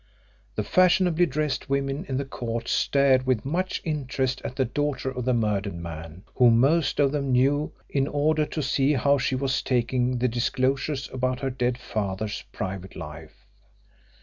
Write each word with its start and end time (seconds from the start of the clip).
The 0.55 0.63
fashionably 0.63 1.27
dressed 1.27 1.69
women 1.69 2.05
in 2.09 2.17
the 2.17 2.25
court 2.25 2.67
stared 2.67 3.27
with 3.27 3.45
much 3.45 3.83
interest 3.83 4.41
at 4.43 4.55
the 4.55 4.65
daughter 4.65 5.11
of 5.11 5.25
the 5.25 5.33
murdered 5.35 5.75
man, 5.75 6.23
whom 6.33 6.59
most 6.59 6.99
of 6.99 7.11
them 7.11 7.31
knew, 7.31 7.71
in 7.87 8.07
order 8.07 8.47
to 8.47 8.63
see 8.63 8.93
how 8.93 9.19
she 9.19 9.35
was 9.35 9.61
taking 9.61 10.17
the 10.17 10.27
disclosures 10.27 11.07
about 11.13 11.41
her 11.41 11.51
dead 11.51 11.77
father's 11.77 12.41
private 12.51 12.95
life. 12.95 13.45